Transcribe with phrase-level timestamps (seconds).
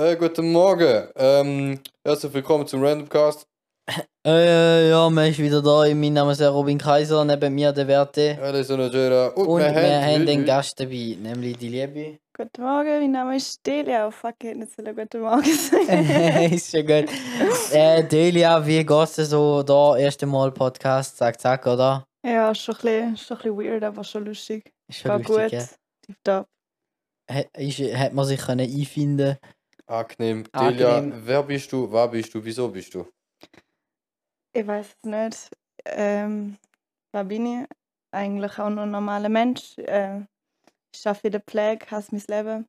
[0.00, 1.08] Äh, guten Morgen.
[1.14, 3.46] Ähm, herzlich willkommen zum Randomcast.
[4.26, 5.94] Äh, ja, man ist wieder da.
[5.94, 8.38] Mein Name ist Robin Kaiser, neben mir der Werte.
[8.40, 9.26] Ja, das ist eine Jera.
[9.26, 12.18] Und, Und wir haben den Gast dabei, nämlich die Liebe.
[12.34, 14.06] Guten Morgen, mein Name ist Delia.
[14.08, 16.50] Oh fuck, ich hätte nicht sollen guten Morgen sagen.
[16.54, 17.10] ist schon gut.
[17.70, 19.98] Äh, Delia, wie geht's dir so da?
[19.98, 22.06] Erste Mal Podcast, zack, zack, oder?
[22.24, 24.64] ja, schon ein, bisschen, schon ein bisschen weird, aber schon lustig.
[24.88, 25.60] Ist Geht schon lustig,
[26.06, 26.16] gut.
[26.26, 26.46] ja.
[27.30, 29.36] Hat, ist, hat man sich können einfinden
[29.90, 30.44] Angenehm.
[30.52, 31.26] Delia, Angenehm.
[31.26, 31.90] wer bist du?
[31.92, 32.44] Wer bist du?
[32.44, 33.06] Wieso bist du?
[34.52, 35.50] Ich weiß es nicht.
[35.84, 36.58] Ähm,
[37.12, 37.68] wer bin ich?
[38.12, 39.74] Eigentlich auch nur ein normaler Mensch.
[39.78, 40.28] Ähm,
[40.94, 42.68] ich arbeite in der Pflege, hasse mein Leben.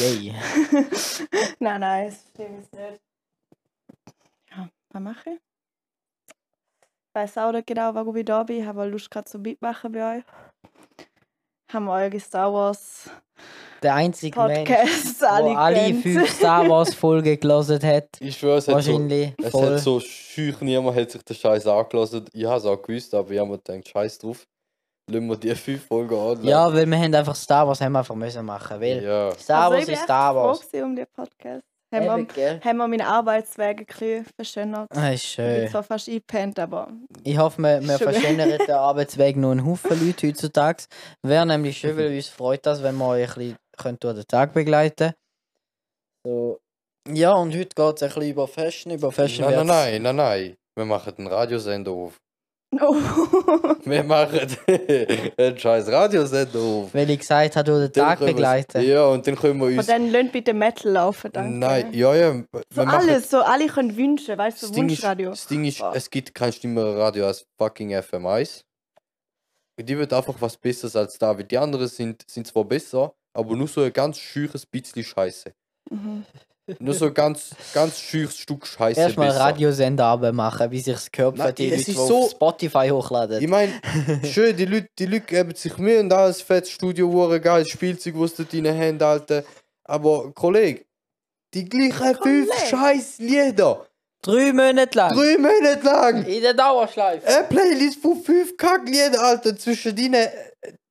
[0.00, 0.34] Yay.
[1.60, 3.00] nein, nein, es stimmt nicht.
[4.50, 5.40] Ja, was mache ich?
[6.26, 8.60] Ich weiß auch nicht genau, warum ich da bin.
[8.60, 10.24] Ich habe Lust, gerade zu mitmachen bei euch.
[11.72, 13.10] Haben wir eure Star Wars
[13.82, 18.08] Der einzige Mensch, Podcasts der alle, fünf Star Wars Folgen gelesen hat.
[18.20, 19.74] Ich schwöre, es hat so, Wahrscheinlich es voll.
[19.74, 22.24] hat so schüch niemand hat sich den Scheiß angelassen.
[22.32, 24.46] Ich habe es auch gewusst, aber ich habe mir gedacht, Scheiß drauf.
[25.10, 26.44] Lassen wir die fünf Folgen an.
[26.44, 28.80] Ja, weil wir haben einfach Star Wars haben wir einfach müssen machen.
[28.80, 29.32] Weil Ja.
[29.36, 30.60] Star Also, Wars ich bin ist Star froh Wars.
[30.60, 31.64] gewesen um den Podcast.
[31.92, 32.60] Haben wir, gell?
[32.64, 34.88] haben wir meinen Arbeitsweg ein bisschen verschönert.
[34.94, 35.68] Ah, ist Ich bin schön.
[35.68, 36.88] zwar fast eingepennt, aber
[37.22, 40.84] Ich hoffe, wir, wir verschönern den Arbeitsweg noch einen Haufen Leute heutzutage.
[41.22, 44.26] Wäre nämlich schön, weil uns freut das, wenn wir euch ein bisschen könnt durch den
[44.26, 45.12] Tag begleiten
[46.24, 46.60] so.
[47.08, 48.92] Ja, und heute geht es ein bisschen über Fashion.
[48.92, 50.56] Über Fashion Nein, nein, nein, nein, nein.
[50.76, 52.21] Wir machen einen Radiosender auf.
[52.80, 52.94] Oh.
[53.84, 54.40] Wir machen
[55.36, 56.94] einen scheiß Radiosender auf.
[56.94, 58.82] Weil ich gesagt habe, durch den Tag begleiten.
[58.82, 59.86] Ja, und dann können wir Und uns.
[59.86, 61.50] dann lasst bitte Metal laufen, danke.
[61.58, 62.42] Nein, ja, ja.
[62.74, 65.30] So alles, so alle können wünschen, weißt du, so Ding, ist, Wunschradio.
[65.30, 65.92] das Ding ist, Oh.
[65.94, 68.62] es gibt kein schlimmeres Radio als fucking FM1.
[69.78, 73.12] Und Die wird einfach was Besseres als da, weil die anderen sind, sind zwar besser,
[73.34, 75.52] aber nur so ein ganz schüches bisschen Scheiße.
[75.90, 76.24] Mhm.
[76.80, 79.30] Nur so ein ganz, ganz schüches Stück Scheiße Erstmal.
[79.30, 82.88] Radiosender abmachen, wie sich das gehört für Nein, die Leute, die ist auf so- Spotify
[82.90, 83.40] hochladen.
[83.42, 83.72] Ich meine,
[84.24, 88.14] schön, die Leute, die Leute geben sich Mühe und alles fettes Studio, hure geiles Spielzeug,
[88.16, 89.44] was sie drin haben, Alter.
[89.84, 90.84] Aber, Kollege,
[91.54, 93.86] die gleichen fünf scheiß Lieder,
[94.24, 95.12] Drei Monate lang.
[95.16, 97.26] drei Monate lang, In der Dauerschleife.
[97.26, 100.28] Eine Playlist von fünf Kackliedern, Alter, zwischen denen, äh,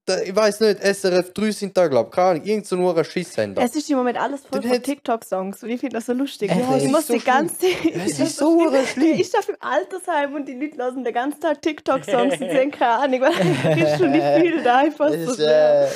[0.06, 2.98] da, ich weiß nicht, SRF 3 sind da, glaub ich, keine Ahnung, irgend so nur
[2.98, 3.62] ein Schisssender.
[3.62, 6.50] Es ist im Moment alles voll von TikTok-Songs und ich finde das so lustig.
[6.50, 8.60] Ja, ich muss so die ganze Es ist so
[8.94, 9.20] schlimm.
[9.20, 13.04] Ich darf im Altersheim und die Leute hören den ganzen Tag TikTok-Songs und sehen keine
[13.04, 15.88] Ahnung, was kriegst du nicht viel da einfach so äh,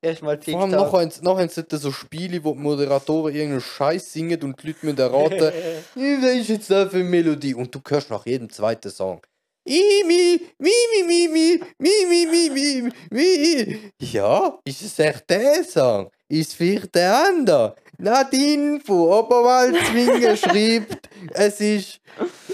[0.00, 0.86] erstmal Vor allem TikTok.
[0.86, 4.68] noch eins, noch eins sind so Spiele, wo die Moderatoren irgendeinen Scheiß singen und die
[4.68, 5.52] Leute müssen erraten,
[5.94, 7.54] was ist jetzt da für eine Melodie?
[7.54, 9.22] Und du hörst nach jedem zweiten Song.
[9.64, 13.92] Imi, Mimi, Mimi, Mimi, Mimi, Mimi.
[14.00, 16.10] Ja, ist es echt der Song?
[16.28, 17.76] Ist für der andere?
[17.98, 22.00] Nadine von Oberwaldzwingen schreibt, es ist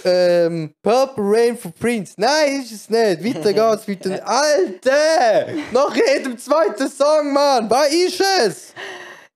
[0.05, 2.13] ähm, Purple Rain for Prince.
[2.19, 3.25] Nein, ist es nicht.
[3.25, 5.63] Weiter geht's mit den Alten.
[5.73, 7.71] Nach jedem zweiten Song, Mann.
[7.71, 8.75] Was ist es?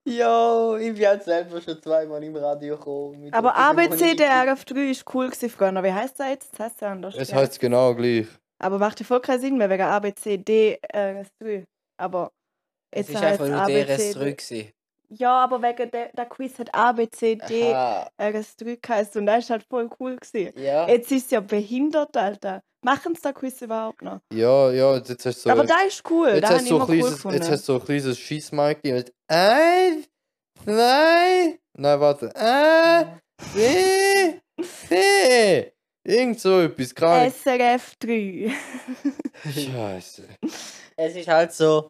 [0.04, 3.32] Jo, ich bin jetzt selber schon zweimal im Radio gekommen.
[3.32, 5.82] Aber etwas, wo ABC ich- der RF3 ist cool gewesen früher.
[5.84, 6.52] Wie heißt der jetzt?
[6.52, 7.14] Das heißt ja anders.
[7.16, 8.26] Es heißt genau gleich.
[8.58, 11.64] Aber macht ja voll keinen Sinn mehr wegen ABCD RS3.
[12.00, 12.32] Aber
[12.90, 14.38] Es jetzt ist einfach nur DRS zurück.
[14.38, 14.72] gewesen.
[15.15, 19.65] Ja, aber wegen der, der Quiz hat ABCD Aha, RS3 geheißen und das ist halt
[19.69, 20.59] voll cool gewesen.
[20.59, 20.89] ja.
[20.89, 22.62] Jetzt ist es ja behindert, Alter.
[22.84, 24.21] Machen sie den Quiz überhaupt noch?
[24.33, 25.50] Ja, ja, jetzt hast du so.
[25.50, 27.37] aber da ist cool, jetzt da hast habe ich du so cool kleines, gefunden.
[27.37, 30.09] jetzt hast du so ein kleines Schießmic mit Eins,
[30.65, 32.34] zwei, nein, warte.
[32.34, 33.21] Eins,
[33.55, 34.41] zwei,
[34.89, 35.73] drei.
[36.05, 37.31] Irgend so etwas, gerade.
[37.31, 38.50] SRF 3.
[39.44, 40.25] Scheiße.
[40.97, 41.89] Es ist halt so.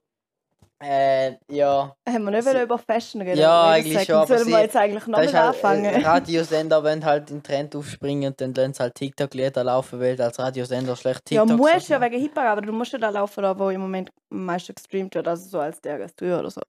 [0.84, 1.94] Äh, ja.
[2.08, 3.38] Haben wir nicht wollen über Fashion reden?
[3.38, 5.84] Ja, eigentlich sagen, schon, Sollen wir jetzt eigentlich noch halt, anfangen?
[5.84, 10.20] äh, Radiosender, wenn halt in den Trend aufspringen, dann lassen sie halt TikTok-Lieder laufen, weil
[10.20, 13.42] als Radiosender schlecht ja, TikTok musst ja wegen Hip-Hop, aber du musst ja da laufen,
[13.42, 16.60] da, wo im Moment am meisten gestreamt wird, also so als der RS3 oder so.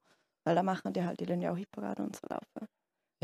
[0.45, 2.67] Weil da machen die halt, die lassen ja auch Hip-Hop und so laufen.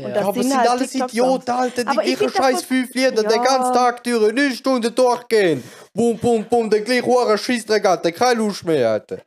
[0.00, 0.06] Ja.
[0.06, 1.12] Und das aber es sind sind halt alles TikTok-Songs.
[1.12, 1.84] Idioten, Alter.
[1.84, 3.44] Die gleichen scheiß so- fünf Lieder den Ja.
[3.44, 5.62] ganzen Tag durch, eine Stunde durchgehen.
[5.94, 8.10] Bum, bum, bum, der gleiche hohe Scheissdreck, Alter.
[8.10, 9.18] Keine Lust mehr, Alter.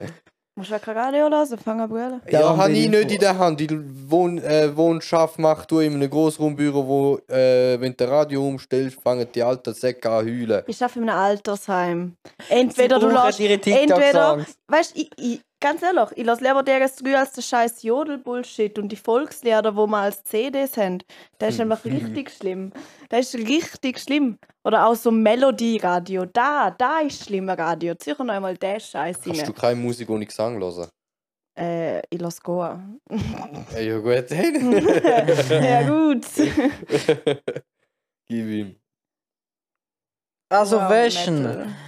[0.56, 2.22] Musst du ja kein Radio hören, fangen an brüllen.
[2.30, 3.60] Ja, habe ich ich nicht in der Hand.
[3.60, 9.02] Ich wohn, äh, Wohnschaft macht du in einem Grossraumbüro, wo, äh, wenn du Radio umstellst,
[9.02, 10.62] fangen die alten Säcke an heulen.
[10.68, 12.18] Ich arbeite in einem Altersheim.
[12.50, 13.40] Entweder du lässt.
[13.40, 17.83] ihre Entweder, weißt du, ich, ich, ganz ehrlich, ich lasse lieber DRS3 als der scheiß
[17.83, 21.00] Jodel-Bullshit und die Volkslieder, die wir als CDs haben.
[21.38, 22.74] Das ist nämlich richtig schlimm.
[23.10, 24.38] Das ist richtig schlimm.
[24.65, 26.25] Oder auch so Melodie-Radio.
[26.25, 27.95] Da, da ist schlimmer Radio.
[27.98, 29.56] Sicher noch einmal der Scheiß Hast du rein.
[29.56, 30.89] keine Musik ohne Gesang hören?
[31.57, 33.00] Äh, ich lasse gehen.
[33.10, 34.30] Ja, gut.
[35.50, 36.25] ja, gut.
[38.27, 38.83] Gib ihm.
[40.54, 40.78] Also.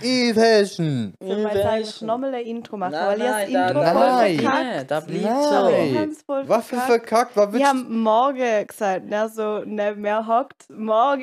[0.01, 1.13] Ich Fashion.
[1.19, 2.91] Sollen wir jetzt eigentlich nochmal ein Intro machen?
[2.93, 4.39] Nein, weil nein, das Intro da- voll nein.
[4.39, 4.91] verkackt.
[4.91, 6.15] da bleibt Nein.
[6.27, 6.49] so.
[6.49, 7.35] Was für verkackt.
[7.37, 10.69] Was Wir haben morgen gesagt, ne, so neben mir hockt.
[10.69, 11.21] Morgen.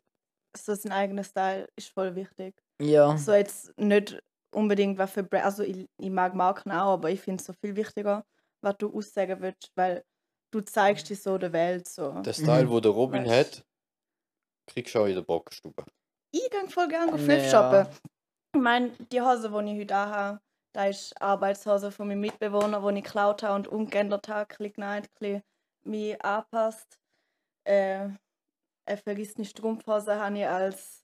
[0.57, 2.55] so sein eigener Style ist voll wichtig.
[2.81, 3.17] Ja.
[3.17, 4.21] So jetzt nicht
[4.53, 7.53] unbedingt, was für Brand, also ich, ich mag Marken auch, aber ich finde es so
[7.53, 8.25] viel wichtiger,
[8.61, 10.03] was du aussagen willst, weil
[10.51, 12.11] du zeigst dich so der Welt so.
[12.21, 13.65] Der Style, wo der Robin Weißt- hat,
[14.67, 15.83] kriegst du auch in der Bockenstube.
[16.31, 17.17] Ich gehe voll gerne Ja.
[17.25, 17.88] Thrift shoppen.
[18.55, 20.39] Ich meine, die Hose, die ich heute habe,
[20.75, 24.73] da ist Arbeitshose von meinem Mitbewohner, die ich geklaut habe und umgeändert habe, ein bisschen
[24.73, 25.44] geneigt, ein bisschen
[25.85, 27.00] mich angepasst.
[27.65, 28.09] Äh,
[28.85, 31.03] eine vergissene Strumpfhose habe ich als,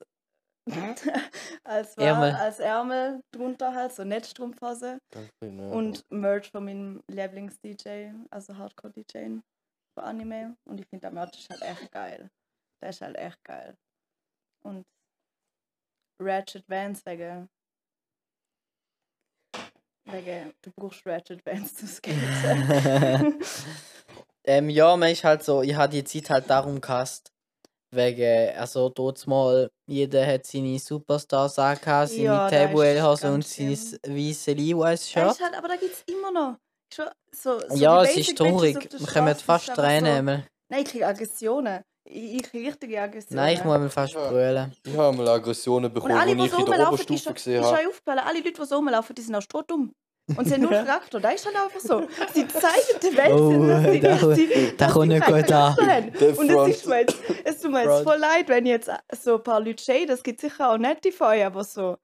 [1.64, 2.32] als, war, Ärmel.
[2.36, 5.00] als Ärmel drunter, halt, so nicht Strumpfhose.
[5.42, 9.40] Und Und Merch von meinem Lieblings-DJ, also Hardcore-DJ
[9.98, 10.58] von Anime.
[10.66, 12.30] Und ich finde, der Merch ist halt echt geil.
[12.82, 13.78] Der ist halt echt geil.
[14.64, 14.86] Und
[16.22, 17.50] Ratchet Vans wegen.
[20.06, 23.40] Wegen, du brauchst Ratchet Vans zu skaten.
[24.44, 27.32] ähm, ja, man ist halt so, ich habe die Zeit halt darum gehasst.
[27.92, 33.04] Wegen, also dort mal, jeder hat seine Superstars angehabt, seine Ja, ja, das Table ist
[33.04, 34.18] Hose ganz und seine schlimm.
[34.18, 35.32] weiße Levi's Das Shirt.
[35.32, 36.58] ist halt, aber da gibt es immer noch.
[36.94, 38.76] Schon, so, so ja, es ist traurig.
[38.76, 40.26] Wir kommen Straße, fast Tränen.
[40.42, 41.82] So, nein, ich kriege Aggressionen.
[42.06, 43.44] Ich, ich kriege richtige Aggressionen.
[43.44, 44.30] Nein, ich muss einmal fast Ja.
[44.30, 44.74] brüllen.
[44.86, 47.88] Ich habe mal Aggressionen bekommen, alle, die ich so in der Oberstufe gesehen habe.
[47.88, 49.94] aufgefallen, alle Leute, die so rumlaufen, die sind auch strohdumm.
[50.38, 51.20] Und sie haben nur Charakter.
[51.20, 52.02] Das ist halt einfach so.
[52.34, 54.48] Sie zeigen der Welt, Oh, dass sie, da- dass sie,
[54.78, 55.76] da dass kommt sie gut an.
[56.38, 58.90] Und es ist mir jetzt, es tut mir jetzt voll leid, wenn ich jetzt
[59.22, 60.12] so ein paar Leute shade.
[60.14, 61.98] Es gibt sicher auch nette von euch, aber so...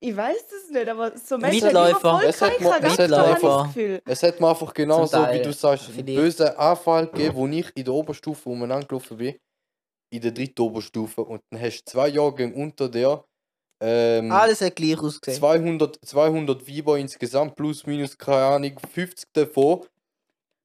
[0.00, 1.98] Ich weiß das nicht, aber so Menschen Mitläufer.
[2.00, 3.40] voll Es hat ich Mitläufer.
[3.40, 4.00] das Gefühl.
[4.06, 7.48] Es hat mir einfach genau Zum so, wie du sagst, einen bösen Anfall gegeben, wo
[7.48, 9.34] ich in der Oberstufe umeinander gelaufen bin.
[10.10, 11.22] In der dritten Oberstufe.
[11.24, 13.24] Und dann hast du zwei Jahrgänge unter der.
[13.80, 15.38] Ähm, Alles hat gleich ausgesehen.
[15.38, 19.82] 200, 200 Weiber insgesamt, plus minus, keine Ahnung, 50 davon.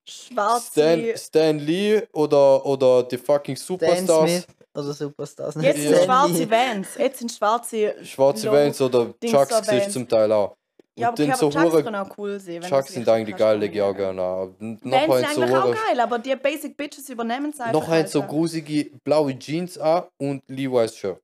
[0.05, 0.72] Schwarze...
[0.72, 4.29] Stan, Stan Lee oder, oder die fucking Superstars.
[4.29, 5.55] Smith oder Superstars.
[5.62, 6.03] Jetzt sind Ja.
[6.03, 6.88] schwarze Vans.
[6.98, 7.96] Jetzt sind schwarze...
[8.03, 9.93] Schwarze Logo- Vans oder Dings Chucks siehst Vans.
[9.93, 10.58] zum Teil auch.
[10.96, 12.62] Ja, Und aber, okay, so aber Chucks hure- können auch cool sein.
[12.62, 14.22] wenn Chucks sind eigentlich geile kannst Jahrgänge.
[14.22, 14.79] kombinieren.
[14.84, 17.74] Noch Vans sind ein so eigentlich auch geil, aber die Basic Bitches übernehmen es einfach.
[17.74, 21.20] noch ein so grusige blaue Jeans an und Levi's Shirt.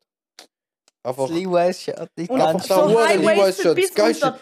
[1.02, 1.28] Einfach.
[1.28, 2.88] Das Levi's Shirt, die Und Einfach so.
[2.88, 4.40] Levi's High-Waisted Shirt, bis unter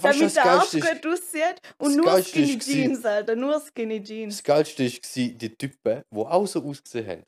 [0.00, 1.60] was damit der Arsch gut aussieht.
[1.78, 3.34] Und nur Skinny Jeans, Alter.
[3.34, 4.36] Nur Skinny Jeans.
[4.36, 7.24] Das Geilste war die Typen, die auch so ausgesehen haben.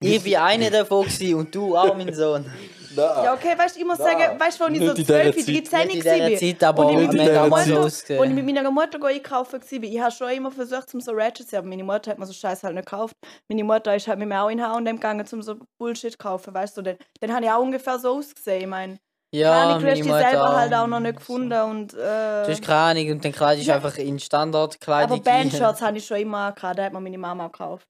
[0.00, 2.44] Ich war einer davon und du auch, mein Sohn.
[2.96, 3.24] Nein.
[3.24, 4.94] Ja, okay, weißt du, ich muss Nein, sagen, weißt du, als ich so in dieser
[4.94, 5.72] 12, Zeit.
[5.72, 7.66] 13 Nicht in war, Zeit, aber Und ich mit
[8.06, 11.00] so und ich mit meiner Mutter go einkaufen war, ich habe schon immer versucht, zum
[11.00, 11.68] so Ratchet zu haben.
[11.68, 13.14] Meine Mutter hat mir so Scheiß halt nicht gekauft.
[13.48, 16.54] Meine Mutter ist halt mit mir auch in H&M gegangen, um so Bullshit zu kaufen,
[16.54, 16.82] weißt du.
[16.82, 18.60] Dann, dann habe ich auch ungefähr so ausgesehen.
[18.62, 18.98] Ich meine,
[19.32, 20.86] Ja, du hast die Mutter selber halt auch auch.
[20.86, 21.52] noch nicht gefunden.
[21.62, 23.76] Und, Du äh, hast keine Ahnung und dann kleidest du Ja.
[23.76, 25.18] einfach in Standardkleidung.
[25.18, 27.88] aber Bandshirts habe ich schon immer gehabt, da hat mir meine Mama gekauft.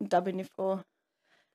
[0.00, 0.80] Und da bin ich froh.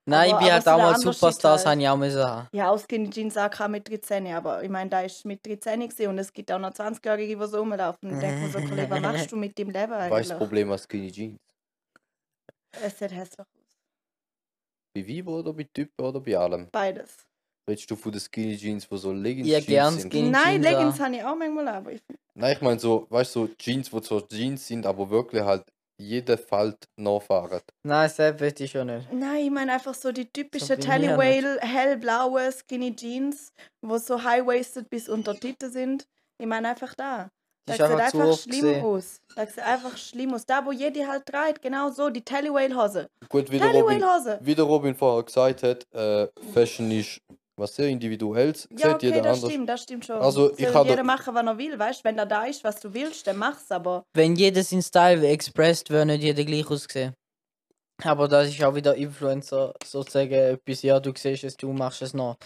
[0.09, 1.71] Nein, Aber- ich bin aber halt so auch der mal Unterschied Superstars, halt.
[1.73, 2.47] habe ich auch müssen haben.
[2.51, 5.79] Ja, aus Skinny Jeans auch kein mit 13, aber ich meine, da ist mit 13
[5.81, 8.09] gewesen und es gibt auch noch 20-Jährige, die so rumlaufen.
[8.09, 10.11] Und ich denke mir so, Kollege, was machst du mit dem Leben Was ist das
[10.31, 10.37] eigentlich?
[10.37, 11.37] Problem an Skinny Jeans?
[12.83, 13.45] Es sieht hässlich aus.
[14.95, 16.67] Bei Weiber oder bei Typen oder bei allem?
[16.71, 17.17] Beides.
[17.69, 20.11] Redest du von den Skinny Jeans, die so Leggings Ja, gern sind?
[20.11, 20.65] Skinny Nein, Jeans.
[20.65, 22.01] Leggings habe ich auch manchmal, aber ich
[22.33, 25.63] Nein, ich meine so, weißt du, so Jeans, die zwar Jeans sind, aber wirklich halt
[25.99, 27.61] jede Falt nachfahren.
[27.83, 29.11] Nein, das will ich schon nicht.
[29.11, 30.87] Nein, ich meine einfach so die typischen So nicht.
[30.87, 33.51] Tallywhale, hellblaue Skinny Jeans,
[33.81, 36.07] wo so high-waisted bis unter die Titten sind.
[36.37, 37.29] Ich meine einfach da.
[37.65, 38.83] Das sieht einfach einfach schlimm gesehen.
[38.83, 39.21] aus.
[39.35, 40.45] Das sieht einfach schlimm aus.
[40.45, 43.09] Da, wo jede halt trägt, genau so, die Tallywhale-Hose.
[43.27, 44.39] Gut, wie der Robin, Tallywhale-Hose.
[44.41, 47.21] wie der Robin vorher gesagt hat, äh, Fashion ist
[47.59, 49.51] was sehr individuelles, sieht Ja, okay, jeder das anders.
[49.51, 50.15] stimmt, das stimmt schon.
[50.21, 52.03] Also, ich Soll habe- jeder machen, was er will, weißt du?
[52.05, 54.03] Wenn da da ist, was du willst, dann mach's, aber...
[54.15, 57.13] Wenn jeder seinen Style expressed, würde nicht jeder gleich aussehen.
[58.03, 62.13] Aber das ist auch wieder Influencer sozusagen etwas, ja, du siehst es, du machst es
[62.13, 62.37] noch.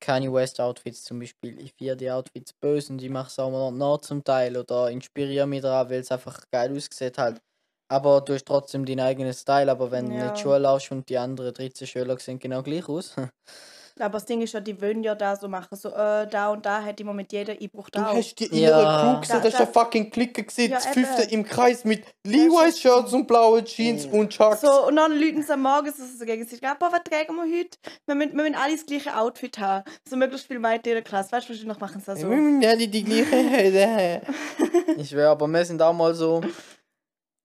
[0.00, 1.58] Kanye West Outfits zum Beispiel.
[1.60, 4.90] Ich finde die Outfits böse und ich mache es auch noch nach zum Teil oder
[4.90, 7.40] inspiriere mich daran, weil es einfach geil aussieht halt.
[7.90, 10.24] Aber du hast trotzdem deinen eigenen Style, aber wenn du Ja.
[10.26, 13.14] nicht Schuhe laufst und die anderen 13 Schüler sehen genau gleich aus.
[14.00, 16.64] Aber das Ding ist ja, die wollen ja da so machen, so, äh, da und
[16.66, 18.14] da hätte im Moment jeder, ich brauche Du da auch.
[18.16, 18.80] hast die Ja.
[18.80, 21.32] innere Crew gesehen, Da- das ist da- der fucking Klicker gesehen, Ja, das fünfte eben.
[21.32, 24.10] im Kreis mit Levi's-Shirts und blauen Jeans Ja.
[24.12, 24.60] und Chucks.
[24.60, 27.42] So, und dann läuten sie am Morgen so, so gegen sich, boah, was tragen wir
[27.58, 27.78] heute?
[28.06, 29.84] Wir müssen, wir müssen alle das gleiche Outfit haben.
[30.08, 31.32] So möglichst viel Mädchen in der Klasse.
[31.32, 32.28] Weißt du, was noch machen sie so?
[32.30, 34.22] Wir müssen alle die gleiche.
[34.96, 36.40] Ich schwöre, aber wir sind auch mal so,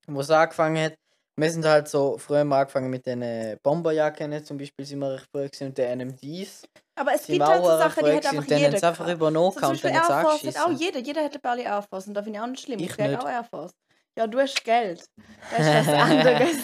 [0.08, 0.94] wo es angefangen hat,
[1.36, 5.14] wir sind halt so, früher mal angefangen mit den äh, Bomberjacken, zum Beispiel sind wir
[5.14, 6.64] recht früh gewesen, und den NMDs.
[6.96, 8.88] Aber es Sind gibt halt so auch Sachen, die hat einfach und dann jeder.
[8.88, 11.00] einfach übernommen So, zum und dann jetzt Air Force hat auch jeder.
[11.00, 12.80] Jeder hat alle Air Force und da finde ich auch nicht schlimm.
[12.80, 13.20] Ich Ich, nicht.
[13.20, 13.72] auch Air Force.
[14.16, 15.04] Ja, du hast Geld.
[15.50, 16.58] Das ist was anderes.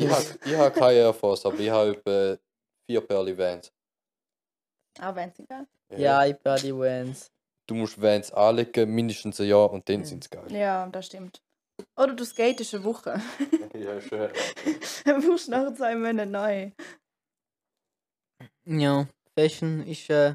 [0.00, 2.38] ich habe ich hab keine Air Force, aber ich habe
[2.88, 3.70] vier Pearly Vans.
[5.00, 5.66] Aber wenn sie geil.
[5.96, 7.30] Ja, ich die Vans.
[7.66, 10.04] Du musst Vans anlegen, mindestens ein Jahr und dann Mhm.
[10.04, 10.50] sind sie geil.
[10.50, 11.42] Ja, das stimmt.
[11.96, 13.20] Oder du skatest eine Woche.
[13.74, 14.30] Ja, schön.
[15.04, 16.70] Dann musst du nach zwei Monaten neu.
[18.64, 19.06] Ja,
[19.38, 20.34] Fashion ist, äh,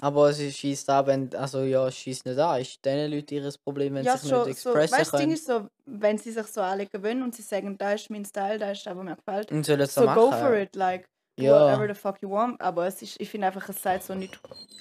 [0.00, 3.52] aber es schießt ab, wenn, also ja, es schießt nicht an, ist diesen Leuten ihr
[3.64, 5.32] Problem, wenn ja, sie sich so, nicht so, expressen weißt du, das Ding können.
[5.32, 8.58] ist so, wenn sie sich so anlegen wollen und sie sagen, da ist mein Style,
[8.58, 9.52] da ist der, was mir gefällt.
[9.52, 10.18] Und sollen es So, so machen.
[10.20, 10.62] go for ja.
[10.62, 11.06] it, like,
[11.38, 11.52] Ja.
[11.78, 12.60] whatever the fuck you want.
[12.60, 14.38] Aber es ist, ich finde einfach, es sieht so nicht,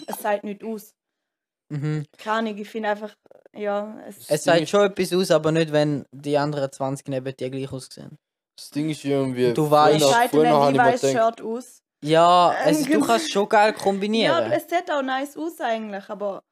[0.07, 0.93] es sieht nicht aus.
[1.73, 2.05] Mhm.
[2.17, 3.15] Keine Ahnung, ich finde einfach,
[3.55, 7.35] ja, es, Es sagt ist- schon etwas aus, aber nicht, wenn die anderen 20 neben
[7.35, 8.17] dir gleich aussehen.
[8.57, 9.53] Das Ding ist irgendwie.
[9.53, 11.79] Du weißt- es früher, sieht früher ein habe ich mir Levi's gedacht, Shirt aus.
[12.03, 14.51] Ja, Ähm, es, du kannst schon geil kombinieren.
[14.51, 16.43] Ja, es sieht auch nice aus eigentlich, aber,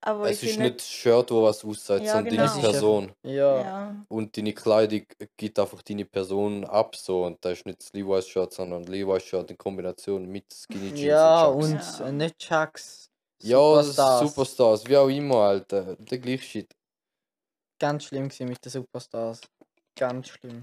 [0.00, 2.46] aber es ich ist finde nicht das Shirt, wo was aussagt, Ja, sondern genau.
[2.46, 3.12] deine Person.
[3.22, 3.60] ja.
[3.60, 3.96] ja.
[4.08, 5.02] Und deine Kleidung
[5.36, 7.24] gibt einfach deine Person ab so.
[7.26, 11.44] Und das ist nicht das Levi's-Shirt, sondern ein Levi's-Shirt in Kombination mit Skinny Jeans Ja,
[11.46, 12.00] und Chucks.
[12.00, 12.06] und Ja.
[12.08, 13.09] äh, nicht Chucks.
[13.42, 14.28] Ja, Superstars.
[14.28, 14.86] Superstars.
[14.86, 15.96] wie auch immer, Alter.
[15.96, 16.76] Der gleiche Shit.
[17.78, 19.40] Ganz schlimm gewesen mit den Superstars.
[19.96, 20.62] Ganz schlimm.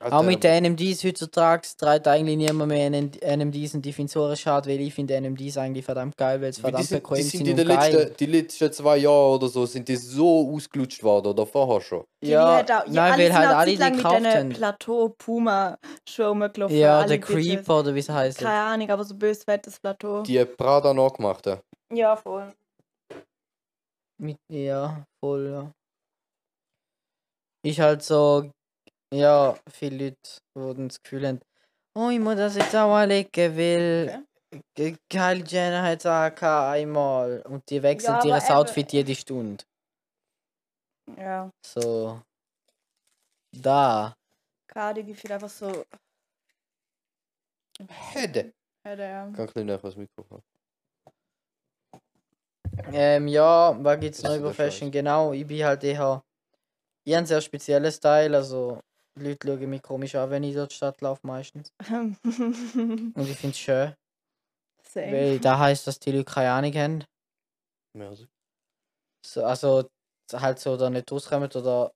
[0.00, 4.34] Alter, Auch mit den NMDs heutzutage trägt eigentlich niemand mehr NM NMDs und ich so
[4.36, 7.22] schade, weil ich finde NMDs eigentlich verdammt geil, weil es die verdammt sind, bequem die
[7.22, 7.92] sind sind in und den geil.
[7.94, 12.04] letzten, die letzten zwei Jahren oder so sind die so ausgelutscht worden oder vorher schon.
[12.22, 14.32] Die Ja, hat auch, ja, nein, alle weil sind halt alle die mit gekauft diesen
[14.32, 14.48] haben.
[14.50, 15.78] Plateau Puma
[16.08, 16.76] Schuhe rumgelaufen.
[16.76, 17.34] Ja, alle der Bitches.
[17.34, 18.38] Creeper oder wie es heißt.
[18.38, 20.22] Keine Ahnung, aber so bös fettes Plateau.
[20.22, 21.60] Die Prada nachgemacht haben.
[21.92, 22.52] Ja, voll.
[24.18, 25.70] Mit, ja, voll, ja.
[27.64, 28.50] Ist halt so,
[29.12, 30.16] ja, viele Leute,
[30.54, 31.40] die dann das Gefühl haben,
[31.94, 34.24] oh, ich muss das jetzt auch anlegen, weil
[34.74, 39.64] Ge- Kylie Jenner hat es auch einmal und die wechselt aber ihr Outfit jede Stunde.
[41.16, 41.50] Ja.
[41.64, 42.20] So.
[43.52, 44.14] Da.
[44.96, 45.84] Ich finde einfach so.
[47.88, 48.52] Hätte.
[48.84, 49.30] Hätte, ja.
[49.30, 50.42] Kann bisschen näher das Mikrofon.
[52.92, 54.90] Ähm, ja, was gibt's noch über Fashion?
[54.90, 56.22] Genau, ich bin halt eher.
[57.04, 58.80] Ich habe einen sehr speziellen Style, also
[59.18, 61.72] Leute schauen mich komisch an, wenn ich durch die Stadt laufe meistens.
[61.88, 63.94] Und ich finde es schön,
[64.82, 65.12] Same.
[65.12, 67.04] weil das heisst, dass die Leute keine Ahnung haben.
[67.94, 68.26] Merci.
[69.24, 69.88] So, also
[70.32, 71.92] halt so da nicht rauskommen oder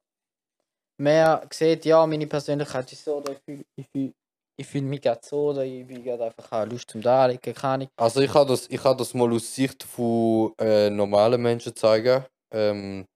[0.99, 4.13] mehr sieht, ja, meine Persönlichkeit ist so, oder ich fühle ich fühl,
[4.57, 7.75] ich fühl mich gerade so, oder ich bin gerade einfach auch Lust zum Darlegen, keine
[7.75, 7.89] Ahnung.
[7.97, 12.25] Also ich kann das, ich kann das mal aus Sicht von äh, normalen Menschen zeigen.
[12.53, 13.07] Ähm,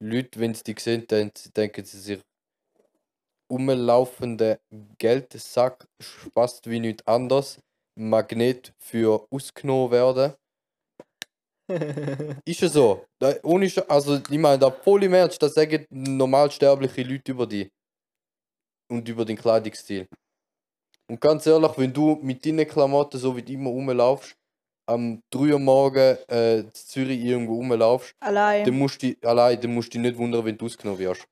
[0.00, 2.20] Leute, wenn sie die sehen, dann denken sie sich,
[3.48, 4.58] umlaufender
[4.98, 5.86] Geldsack
[6.34, 7.58] passt wie nichts anderes.
[7.96, 10.34] Magnet für ausgenommen werden.
[12.44, 13.04] Ist ja so.
[13.18, 17.46] Da, ohne Sch also ich meine, da voll im Ernst, das sagen normalsterbliche Leute über
[17.46, 17.70] dich.
[18.90, 20.06] Und über den Kleidungsstil.
[21.10, 24.36] Und ganz ehrlich, wenn du mit deinen Klamotten, so wie du immer rumlaufst,
[24.86, 28.64] am 3 Uhr morgen äh, in Zürich irgendwo rumlaufst, Allein.
[28.64, 31.26] dann musst du allein, dann musst du dich nicht wundern, wenn du ausgenommen wirst.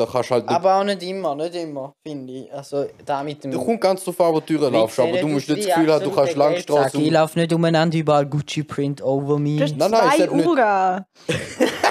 [0.00, 2.54] Da kannst du halt nicht, Aber auch nicht immer, nicht immer, finde ich.
[2.54, 3.50] Also, da mit dem.
[3.50, 6.04] da kommt ganz drauf an, wo du laufst, aber du musst nicht das Gefühl haben,
[6.04, 7.02] du kannst Langstrasse.
[7.02, 9.58] Ich laufe nicht umeinander, überall Gucci Print over me.
[9.58, 11.04] Du Nein, nein, ich Uhren.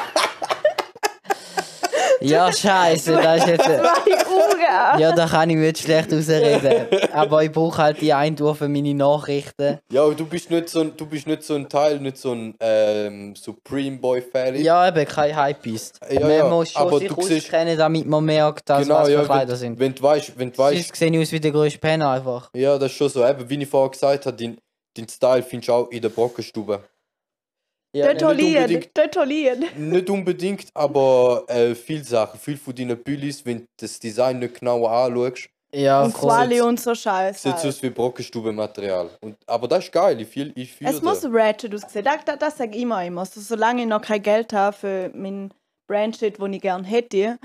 [2.21, 3.67] Ja, scheiße, das ist jetzt.
[3.67, 4.99] Uhren.
[4.99, 6.87] Ja, da kann ich mir jetzt schlecht rausreden.
[7.13, 9.79] Aber ich brauche halt die Eintour für meine Nachrichten.
[9.91, 12.33] Ja, aber du bist nicht so ein, du bist nicht so ein Teil, nicht so
[12.33, 14.55] ein ähm, Supreme Boy Fan.
[14.55, 15.99] Ja, eben kein Hypeist.
[16.09, 19.13] Ja, man ja, muss schon aber sich du auskennen, damit man merkt, dass was für
[19.13, 19.79] ja, Kleider wenn, sind.
[19.79, 22.49] wenn du weißt, wenn du weißt, Sonst sehe ich aus wie der größte Penner einfach.
[22.53, 23.25] ja, das ist schon so.
[23.25, 24.57] Eben, wie ich vorher gesagt habe, dein,
[24.95, 26.83] dein Style findest du auch in der Brockenstube.
[27.91, 28.95] Ja, Detolieren, unbedingt.
[28.97, 29.65] detolieren.
[29.75, 34.59] Nicht unbedingt, aber äh, viele Sachen, viel von deinen Pullis, wenn du das Design nicht
[34.59, 36.13] genauer anschaust, ja Und.
[36.13, 37.39] Quali und so Scheiße.
[37.49, 37.65] sieht halt.
[37.65, 39.09] aus wie Brockenstube-Material.
[39.21, 42.05] Und- Aber das ist geil, ich fühle ich fühl Es muss ratchet aussehen.
[42.05, 43.25] Das, das, das sage ich immer immer.
[43.25, 45.51] So, solange ich noch kein Geld habe für meinen
[45.87, 47.39] Brandshit, den ich gerne hätte,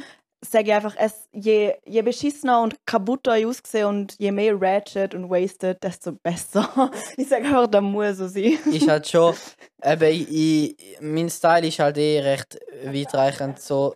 [0.44, 5.14] sage ich einfach, es, je, je beschissener und kaputter ich aussehe und je mehr ratchet
[5.14, 6.68] und wasted, desto besser.
[7.16, 8.58] ich sage einfach, das muss so sein.
[8.66, 9.34] ist halt schon.
[9.82, 13.58] Eben, ich, ich, mein Style ist halt eh recht weitreichend.
[13.60, 13.94] So,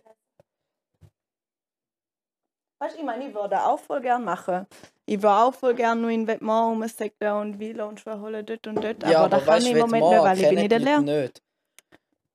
[2.81, 4.65] Weißt du, ich meine, ich würde auch voll gerne machen.
[5.05, 8.75] Ich würde auch voll gerne nur in Vietnam rumsäckeln und Villa und holen dort und
[8.81, 9.03] dort.
[9.03, 11.01] ja, aber, das kann weißt ich im Moment nicht, weil ich bin in der Lehre.
[11.01, 11.41] nicht.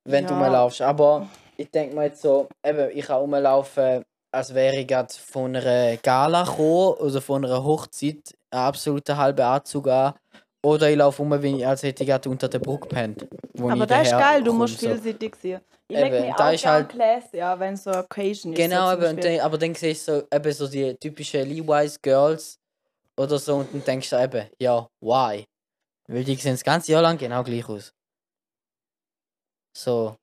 [0.03, 0.43] Wenn du Ja.
[0.43, 0.81] rumlaufst.
[0.83, 1.27] Aber
[1.57, 5.97] ich denke mal jetzt so, eben, ich kann rumlaufen, als wäre ich gerade von einer
[5.97, 10.13] Gala gekommen oder von einer Hochzeit, einen absoluten halben Anzug an.
[10.63, 13.27] Oder ich laufe ich, als hätte ich gerade unter der Brücke gepennt.
[13.59, 14.87] Aber ich das ist geil, du musst so.
[14.87, 15.61] vielseitig sein.
[15.87, 18.57] Ich Eben, leg mich da auch ist halt- classy an, wenn so Occasion ist.
[18.57, 22.57] Genau, so eben, aber dann siehst du so, eben so die typischen Levi's Girls
[23.15, 25.45] oder so und dann denkst du eben, ja, why?
[26.07, 27.93] Weil die sehen das ganze Jahr lang genau gleich aus.
[29.77, 30.15] So,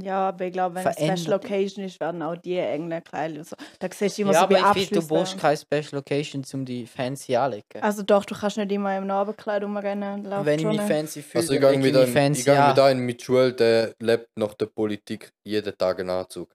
[0.00, 1.18] Ja, aber ich glaube, wenn es Verändert.
[1.18, 3.56] Special Occasion ist, werden auch die engen Kleidung und so.
[3.78, 6.64] Da siehst du immer ja, so aber ich finde, du brauchst keine Special Location, um
[6.64, 7.82] die fancy anzulegen.
[7.82, 10.24] Also doch, du kannst nicht immer im Abendkleid rumrennen.
[10.44, 12.44] Wenn ich mich fancy fühle, Also ich dann gehe mit, ich mich einem, ich fancy
[12.44, 16.50] gehe mit einem mit Joel, der lebt nach der Politik jeden Tag einen Anzug.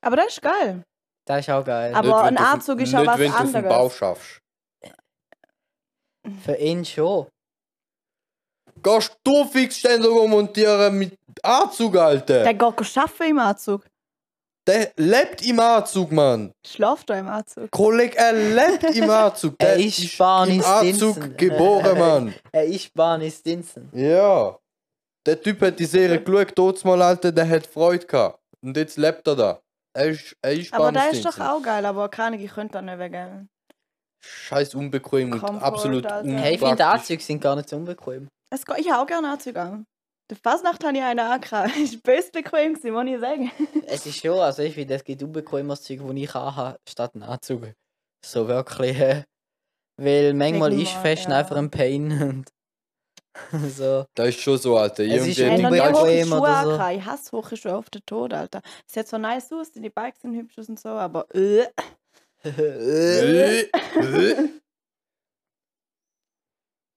[0.00, 0.82] Aber das ist geil.
[1.26, 1.92] Das ist auch geil.
[1.92, 3.96] Aber Nicht, wenn ein Anzug ist auch nicht, was wenn du auf dem Bau anderes.
[3.96, 4.40] schaffst.
[6.44, 7.26] Für ihn schon.
[8.82, 12.44] Gehst du Fixständer montieren mit Anzug, Alter?
[12.44, 13.84] Der geht arbeiten im Anzug.
[14.68, 16.52] Der lebt im Anzug, Mann.
[16.66, 17.70] Schlaft da im Anzug.
[17.70, 19.56] Kollege, er lebt im Anzug.
[19.58, 21.36] Der Er ist Barney im Anzug Stinson.
[21.36, 22.34] geboren, Mann.
[22.52, 23.88] Er ist Barney Stinson.
[23.92, 24.58] Ja.
[25.24, 28.40] Der Typ hat die Serie geschaut, trotz mal, Alter, der hat Freude gehabt.
[28.60, 29.60] Und jetzt lebt er da.
[29.94, 31.52] Er ist, er ist Aber das ist doch Stinson.
[31.52, 33.48] auch geil, aber keine ich könnte da nicht wegen.
[34.20, 36.28] Scheiß unbequem und Komfort, absolut Alter.
[36.28, 36.84] Hey, ich finde.
[36.86, 38.28] Anzüge sind gar nicht so unbequem.
[38.50, 39.86] Es geht, ich habe auch gerne Anzug an.
[40.28, 41.76] Der Fasnacht habe ich einen angehabt.
[41.76, 43.50] Ist böse bequem gewesen, muss ich sagen.
[43.86, 47.22] Es ist schon, also ich finde, es gibt unbequemes Zeug, das ich anhabe, statt einen
[47.22, 47.72] Anzug.
[48.24, 48.98] So wirklich.
[48.98, 49.22] Äh,
[49.96, 51.38] weil manchmal Wegen ist mal, Fashion ja.
[51.38, 52.10] einfach ein Pain.
[52.20, 52.52] Und
[53.70, 54.04] so.
[54.14, 55.04] Das ist schon so, Alter.
[55.04, 56.96] Es ist Ich habe hohe Schuhe oder so.
[56.96, 58.62] Ich hasse hohe Schuhe auf den Tod, Alter.
[58.86, 61.66] Es sieht so nice aus, die Bikes sind hübsch und so, aber äh.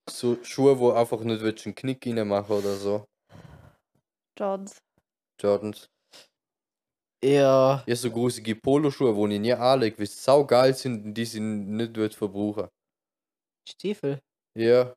[0.10, 3.06] So Schuhe, wo einfach nicht willst, einen Knick reinmachen oder so.
[4.38, 4.78] Jordans.
[5.42, 5.88] Jordans.
[7.24, 11.14] ja, Ja, so grusige Poloschuhe, wo ich nie anlege, weil sie sau geil sind und
[11.14, 12.68] die sie nicht will verbrauchen.
[13.68, 14.20] Stiefel.
[14.58, 14.94] Ja,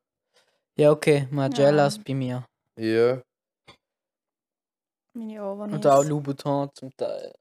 [0.77, 2.03] Ja, okay, Magellas Ja.
[2.05, 2.45] bei mir.
[2.79, 3.21] ja.
[5.15, 5.75] Meine.
[5.75, 7.33] Und auch Louboutin zum Teil.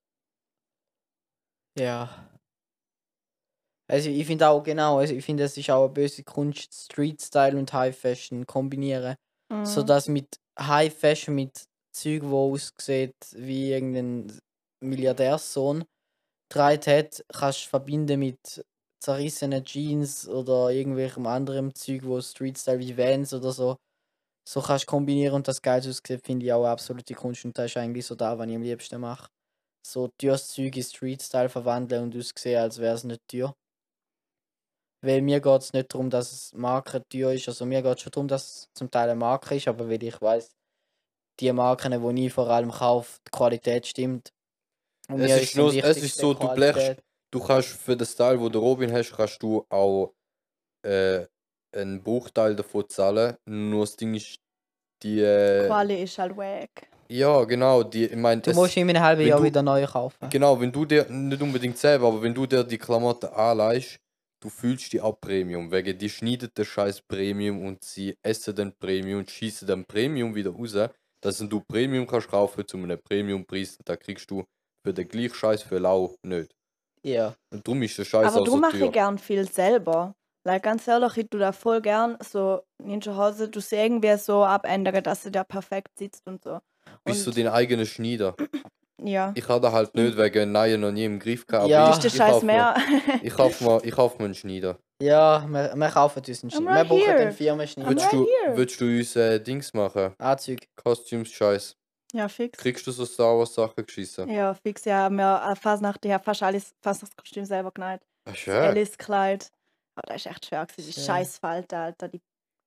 [1.78, 2.28] Ja.
[3.92, 7.20] Also ich finde auch genau, also ich finde es ist auch eine böse Kunst, Street
[7.20, 9.16] Style und High Fashion kombinieren.
[9.52, 9.66] Mhm.
[9.66, 14.40] So dass mit High Fashion, mit Zeug, wo aussieht wie irgendein
[14.82, 15.84] Milliardärssohn,
[16.48, 18.64] getragen hat, kannst du verbinden mit
[19.04, 23.76] zerrissenen Jeans oder irgendwelchem anderem Zeug, wo Street Style wie Vans oder so.
[24.48, 27.58] So kannst du kombinieren und das geil aussieht, finde ich auch eine absolute Kunst und
[27.58, 29.28] das ist eigentlich so da, was ich am liebsten mache.
[29.86, 33.54] So Zeug in Street Style verwandeln und aussehen, als wäre es nicht teuer.
[35.04, 37.48] Weil mir geht es nicht darum, dass es Marke teuer ist.
[37.48, 40.02] Also mir geht es schon darum, dass es zum Teil eine Marke ist, aber weil
[40.02, 40.50] ich weiß,
[41.40, 44.32] die Marken, die ich vor allem kaufe, die Qualität stimmt.
[45.08, 46.96] Und Es ist nur- es ist so, du blechst-
[47.32, 50.12] Du kannst für den Style, wo du Robin hast, kannst du auch
[50.84, 51.24] äh,
[51.74, 53.36] einen Bruchteil davon zahlen.
[53.46, 54.36] Nur das Ding ist,
[55.02, 55.20] die.
[55.20, 56.88] Äh, Quali ist halt wack.
[57.08, 57.84] ja, genau.
[57.84, 60.28] Die, ich meine, Du musst in einem halben Jahr du- wieder neu kaufen.
[60.28, 63.98] Genau, wenn du dir nicht unbedingt selber, aber wenn du dir die Klamotten anleihst,
[64.42, 65.70] du fühlst dich auch Premium.
[65.70, 70.34] Wegen die schneiden den scheiß Premium und sie essen den Premium und schießen den Premium
[70.34, 70.76] wieder raus.
[71.22, 74.44] Dass du Premium kannst kaufen zu einem Premiumpreis und da kriegst du
[74.84, 76.50] für den gleichen Scheiß für lau nicht.
[77.04, 77.34] Ja.
[77.52, 78.90] Und darum ist der Scheiß Aber auch du so machst teuer.
[78.90, 80.14] gern viel selber.
[80.44, 84.16] Like, ganz ehrlich, ich tu da voll gern so in zu Hause, du sie irgendwie
[84.18, 86.58] so abändern, dass sie da perfekt sitzt und so.
[87.04, 88.34] Bist du Und- dein eigener Schneider?
[89.00, 89.32] Ja.
[89.34, 91.68] Ich habe da halt nicht wegen Nein noch nie im Griff gehabt.
[91.68, 91.84] Ja.
[91.84, 92.74] aber Ist der Scheiß mehr.
[93.22, 94.78] Ich kaufe mir, ich kauf mir einen Schneider.
[95.00, 96.66] Ja, wir, wir kaufen uns einen Schnitt.
[96.68, 97.18] right wir brauchen here.
[97.18, 97.86] den Firmenschnitt.
[97.86, 98.26] I'm Willst right du,
[98.56, 100.14] willst du uns äh, Dings machen?
[100.18, 100.60] Anzug.
[100.76, 101.76] Costumes-Scheiß.
[102.14, 102.58] ja, fix.
[102.58, 104.28] Kriegst du so Star Wars Sachen geschissen?
[104.30, 105.10] Ja, fix, ja.
[105.10, 108.00] Wir äh, fast nach der fast alles, fast das Kostüm selber genäht.
[108.30, 108.54] Ach, schön.
[108.54, 109.50] Alice Kleid.
[109.96, 110.86] Aber das ist echt schwer gewesen.
[110.86, 111.04] Die Schön.
[111.04, 112.08] Scheißfalte, Alter.
[112.08, 112.20] Die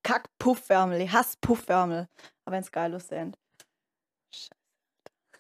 [0.04, 1.02] Kack-Puffärmel.
[1.02, 2.08] Ich hasse Puffärmel.
[2.46, 3.36] Aber wenn es geil aussehen.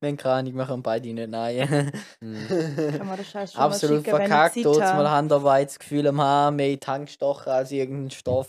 [0.00, 1.90] Wenn keine können beide nicht nein.
[2.20, 4.54] Kann man den Scheiß schon Absolut mal schicken, verkackt.
[4.56, 5.10] wenn ich Dort mal.
[5.10, 8.48] Handarbeit das Gefühl am haben, mehr Tankstocher als irgendein Stoff.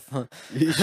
[0.54, 0.76] Ich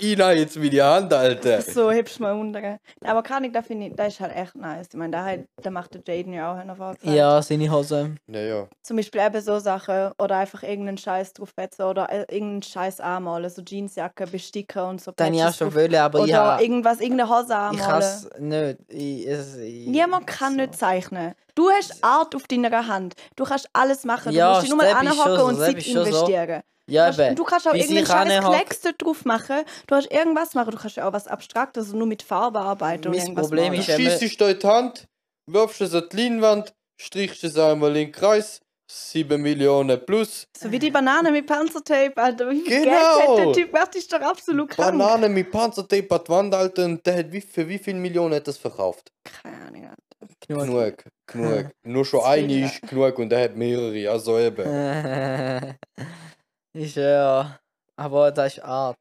[0.00, 1.62] ihn an jetzt mit die Hand, Alter.
[1.62, 2.78] So hübsch mal unter.
[3.04, 4.88] Aber ich, da finde ich, das ist halt echt nice.
[4.90, 7.14] Ich meine, da, hat- da macht der Jaden ja auch eine Vorzeit.
[7.14, 8.16] ja, seine Hose.
[8.26, 8.66] Naja.
[8.82, 13.48] Zum Beispiel eben so Sachen oder einfach irgendeinen Scheiß draufsetzen oder äh, irgendeinen Scheiß anmalen,
[13.50, 15.12] so Jeansjacke, Besticker und so.
[15.12, 18.02] Den ich auch Patches schon wollen, aber ich Oder habe irgendwas, irgendeine Hose anmalen.
[18.32, 18.78] Has nicht.
[18.88, 20.56] Ich, es, ich, Niemand kann so.
[20.60, 21.34] nicht zeichnen.
[21.54, 23.14] Du hast Art auf deiner Hand.
[23.36, 24.32] Du kannst alles machen.
[24.32, 26.00] Du Ja, musst dich nur das anhocken so, und das Zeit schon so.
[26.02, 26.62] investieren.
[26.88, 27.36] Ja, Du, kannst, eben.
[27.36, 29.56] du kannst auch ranhock- Klecks drauf machen.
[29.86, 30.70] Du kannst irgendwas machen.
[30.70, 33.10] Du kannst ja auch was Abstraktes, also nur mit Farbe arbeiten.
[33.10, 33.80] Mein Problem malen.
[33.80, 35.08] ist Du schießt dir in die Hand,
[35.50, 40.46] wirfst es an die Leinwand, strichst es einmal in den Kreis, 7 Millionen plus.
[40.56, 42.50] So wie die Banane mit Panzertape, Alter.
[42.50, 42.90] Wie viel Genau.
[43.18, 43.72] Geld hat der Typ?
[43.72, 44.96] Das ist doch absolut krank.
[44.98, 48.34] Banane mit Panzertape an die Wand, Alter, und der hat wie, für wie viele Millionen
[48.34, 49.10] hat das verkauft?
[49.24, 49.84] Keine Ahnung.
[49.86, 50.34] Alter.
[50.46, 50.66] Genug.
[50.66, 51.70] Genug, genug.
[51.84, 54.64] Nur schon eine ist genug und er hat mehrere, also eben.
[56.72, 57.58] ist ja.
[57.96, 58.96] Aber das ist Art.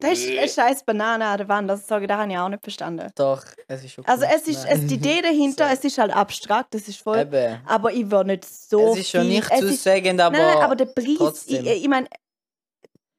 [0.00, 1.68] Das ist eine scheiß Banane an der Wand.
[1.68, 3.10] Das sage ich, das habe ich auch nicht verstanden.
[3.16, 5.74] Doch, es ist schon Also es ist, es, die Idee dahinter, So.
[5.74, 7.18] es ist halt abstrakt, das ist voll.
[7.18, 7.60] Eben.
[7.66, 10.38] Aber ich will nicht so es ist schon nicht zu sagen, aber.
[10.38, 11.66] nein, aber der Preis, ich, trotzdem.
[11.66, 12.08] ich meine,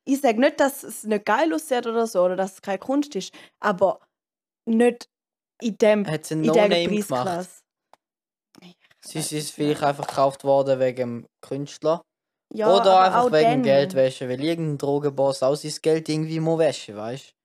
[0.06, 3.15] ich sage nicht, dass es nicht geil aussieht oder so, oder dass es keine Kunst
[3.15, 4.00] ist, aber
[4.65, 5.10] nicht
[5.62, 7.10] in dem hat es einen in No-Name gemacht.
[7.10, 7.50] Preisklasse.
[9.02, 12.04] Sie ist vielleicht einfach gekauft worden wegen dem Künstler.
[12.53, 13.63] Ja, Oder aber einfach auch wegen dann.
[13.63, 17.35] Geldwäsche, weil irgendein Drogenboss auch sein Geld irgendwie muss wäschen, weißt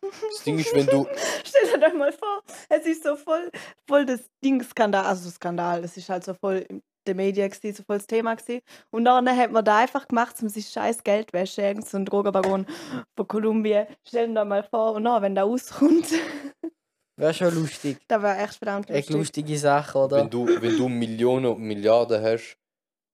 [0.00, 1.06] Das Ding ist, wenn du.
[1.44, 3.50] Stellt euch mal vor, es ist so voll,
[3.88, 7.82] voll das Ding-Skandal, also Skandal, es ist halt so voll in den Medien gewesen, so
[7.82, 8.62] voll das Thema gewesen.
[8.90, 12.66] Und dann hat man da einfach gemacht, um sich scheiß Geldwäsche, irgend so ein Drogenbaron
[13.14, 13.86] von Kolumbien.
[14.06, 16.06] Stell dir mal vor, und dann, wenn der auskommt,
[17.16, 17.98] Wäre schon lustig.
[18.08, 19.14] da wäre echt verdammt Eine lustig.
[19.16, 20.16] lustige Sache, oder?
[20.16, 22.56] Wenn du, wenn du Millionen und Milliarden hast,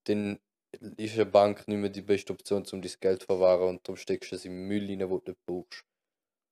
[0.04, 0.38] dann
[0.96, 3.96] ist eine Bank nicht mehr die beste Option, um dein Geld zu verwahren und darum
[3.96, 5.84] steckst du es im Müll rein, wo du nicht brauchst.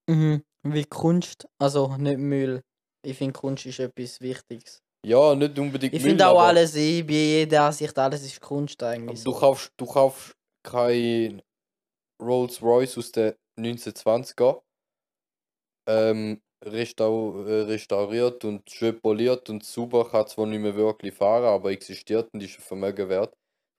[0.09, 0.43] Mhm.
[0.63, 2.63] Weil Kunst, also nicht Müll.
[3.05, 4.83] Ich finde Kunst ist etwas Wichtiges.
[5.07, 9.23] Ja, nicht unbedingt Ich finde auch alles, ich bei jeder Ansicht, alles ist Kunst eigentlich.
[9.23, 11.41] Du kaufst, du kaufst kein
[12.21, 14.61] Rolls Royce aus den 1920er.
[15.89, 21.45] Ähm, restau äh, restauriert und schön poliert und super, kann zwar nicht mehr wirklich fahren,
[21.45, 23.35] aber existiert und ist ein Vermögen wert.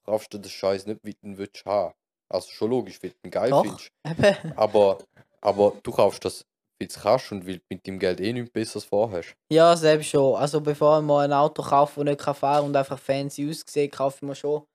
[0.10, 1.94] Kaufst du den Scheiß nicht, wie du willst haben.
[2.30, 3.62] Also schon logisch, weil du ihn geil Doch.
[3.62, 3.92] findest.
[4.58, 4.98] Aber,
[5.40, 6.46] aber du kaufst das,
[6.80, 9.36] weil du es kannst und weil du mit dem Geld eh nichts Besseres vorhast.
[9.52, 10.36] Ja, selbst schon.
[10.36, 14.22] Also bevor mal ein Auto kaufe, das nicht kann fahren und einfach fancy aussieht, ich
[14.24, 14.66] mir schon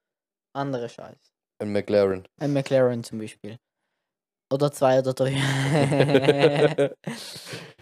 [0.54, 1.32] andere Scheiß.
[1.60, 2.28] Ein McLaren.
[2.40, 3.58] Ein McLaren zum Beispiel.
[4.52, 5.32] Oder zwei oder drei.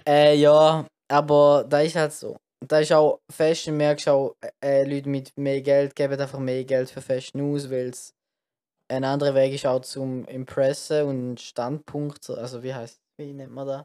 [0.08, 2.38] äh, ja, aber da ist halt so.
[2.68, 6.64] Da ist auch Fashion, merkst du auch, äh, Leute mit mehr Geld geben einfach mehr
[6.64, 8.14] Geld für Fashion aus, weil es
[8.88, 13.52] ein anderer Weg ist auch zum Impressen und Standpunkt, so- also wie heißt wie nennt
[13.52, 13.84] man das?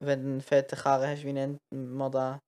[0.00, 2.38] Wenn du einen fetten Karren hast, wie nennt man das?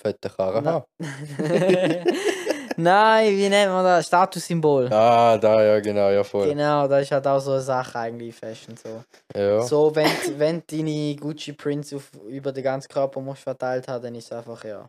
[0.00, 0.62] Fette Karre.
[0.62, 0.84] Na- Ha.
[2.76, 4.06] Nein, wie nennt man das?
[4.06, 4.92] Statussymbol.
[4.92, 6.48] Ah, da, ja, genau, ja, voll.
[6.48, 9.02] Genau, das ist halt auch so eine Sache eigentlich, Fashion so.
[9.34, 9.60] Ja.
[9.62, 14.14] So, wenn, wenn deine Gucci Prints auf, über den ganzen Körper musst verteilt haben, dann
[14.14, 14.88] ist es einfach ja.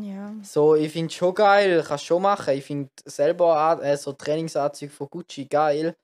[0.00, 0.34] Ja.
[0.42, 2.54] So, ich finde schon geil, kannst schon machen.
[2.54, 5.96] Ich finde selber äh, so Trainingsanzüge von Gucci geil.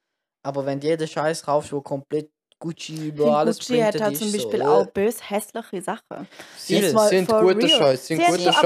[0.42, 2.30] Aber wenn du jeden Scheiß kaufst, wo komplett
[2.60, 6.28] Gucci Ich über finde, alles Gucci hat halt zum Beispiel so, auch bös hässliche Sachen.
[6.56, 7.68] Sie sind for guter real.
[7.70, 8.56] Scheiß, sind haben- guter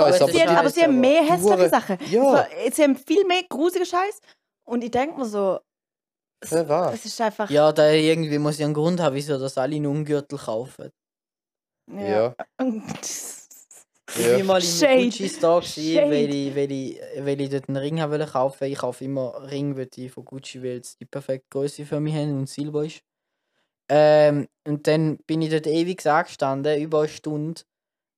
[0.59, 1.99] aber, sie haben, mehr hässliche Sachen.
[2.11, 2.47] Ja.
[2.73, 4.21] Sie haben viel mehr gruselige Scheiß.
[4.67, 5.61] Und ich denke mir so,
[6.51, 6.93] war?
[6.93, 7.49] es ist einfach.
[7.49, 10.91] Ja, da irgendwie muss ich einen Grund haben, wieso das alle einen Umgürtel kaufen.
[11.91, 12.35] Ja.
[14.17, 14.37] Ich Ja.
[14.37, 15.05] bin mal im Shade.
[15.07, 18.65] Gucci Store, gewesen, weil ich, weil, ich, weil ich dort einen Ring haben kaufen.
[18.65, 22.15] Ich kaufe immer Ring weil die von Gucci, weil sie die perfekte Größe für mich
[22.15, 23.01] haben und Silber ist.
[23.97, 27.63] Ähm, und dann bin ich dort ewig angestanden, über eine Stunde.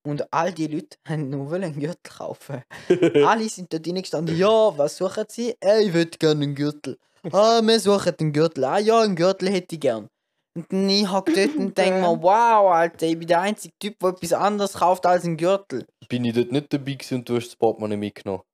[0.07, 2.63] Und all die Leute haben nur einen Gürtel kaufen.
[3.27, 4.39] Alle sind dort reingestanden.
[4.39, 5.55] Ja, was suchen sie?
[5.63, 6.99] Äh, ich würde gerne einen Gürtel.
[7.33, 8.65] Ah, wir suchen einen Gürtel.
[8.65, 10.09] Ah ja, einen Gürtel hätte ich gern.
[10.57, 13.99] Und dann ich hocke dort und denke mir, wow, Alter, ich bin der einzige Typ,
[13.99, 15.87] der etwas anderes kauft als einen Gürtel.
[16.09, 18.45] Bin ich dort nicht dabei gewesen und du hast das Portemonnaie mitgenommen?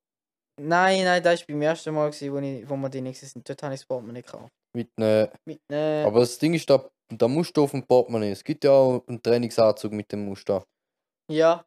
[0.59, 3.47] Nein, nein, das war beim ersten Mal, gewesen, wo, ich, wo wir die nicht sind.
[3.47, 4.53] Dort habe ich das Portemonnaie gekauft.
[4.75, 6.89] Mit ne, Mit, äh, aber das Ding ist, da,
[7.21, 8.31] da musst du auf dem Portemonnaie.
[8.31, 10.65] Es gibt ja auch einen Trainingsanzug mit dem Muster.
[11.31, 11.65] ja,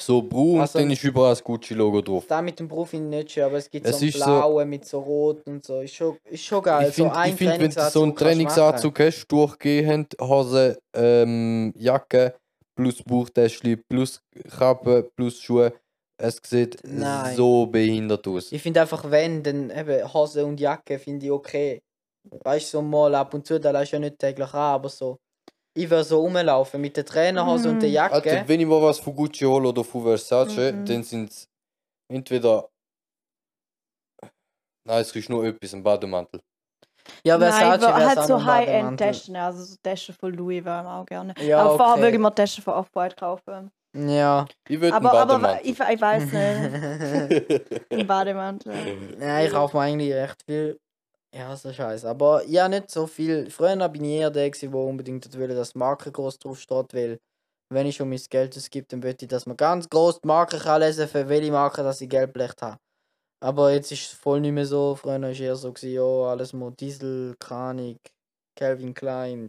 [0.00, 2.24] So braun Also- und dann ist überall das Gucci-Logo drauf.
[2.26, 4.24] da mit dem Beruf finde ich nicht schön, aber es gibt Es so ist so-
[4.24, 5.80] blauen mit so rot und so.
[5.82, 6.88] Ist schon, ist schon geil.
[6.88, 12.34] ich finde, so ich find, wenn du so einen Trainingsanzug hast, durchgehend, Hose, ähm, Jacke,
[12.76, 14.20] plus Bauchtäschchen, plus
[14.58, 15.72] Kappe, plus Schuhe,
[16.20, 17.36] es sieht Nein.
[17.36, 18.50] so behindert aus.
[18.50, 21.82] Ich finde einfach, wenn, dann eben Hose und Jacke finde ich okay.
[22.30, 24.88] Weißt du, so mal ab und zu, da lässt du ja nicht täglich an, aber
[24.88, 25.18] so.
[25.76, 27.94] Ich würde so rumlaufen mit der Trainerhose und der Mhm.
[27.94, 28.14] Jacke.
[28.14, 30.84] Also, wenn ich mal was von Gucci hole oder von Versace, Mhm.
[30.86, 31.48] dann sind es
[32.08, 32.68] entweder.
[34.86, 36.40] Nein, es ist nur etwas, ein Bademantel.
[37.24, 41.06] ja, Nein, Versace wa- wäre halt so High-End-Taschen, also so Taschen von Louis wären auch
[41.06, 41.34] gerne.
[41.40, 42.02] Ja, aber vorher okay.
[42.02, 43.70] würde ich mir Taschen von Off-White kaufen.
[43.96, 44.46] Ja.
[44.68, 47.90] Ich würde Aber, aber ich, ich weiß nicht.
[47.92, 48.74] Ein Bademantel.
[49.20, 50.78] Ja, ich kaufe mir eigentlich recht viel.
[51.34, 52.08] Ja, so scheiße.
[52.08, 53.50] Aber ja, nicht so viel.
[53.50, 57.18] Früher bin ich eher der, der unbedingt will, dass die Marke groß drauf steht, weil
[57.70, 60.58] wenn ich schon mein Geld ausgebe, dann möchte ich, dass man ganz groß die Marke
[60.58, 62.78] kann lesen für welche Marke dass ich Geldblecht habe.
[63.42, 64.94] Aber jetzt ist es voll nicht mehr so.
[64.94, 67.98] Früher war es eher so, gewesen, ja, alles mal Diesel, Kranig,
[68.56, 69.48] Calvin Klein.